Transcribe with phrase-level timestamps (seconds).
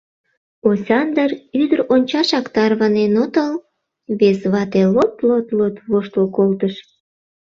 [0.69, 1.31] —Осяндр,
[1.61, 3.53] ӱдыр ончашак тарванен отыл?—
[4.19, 6.75] вес вате лот-лот-лот воштыл колтыш.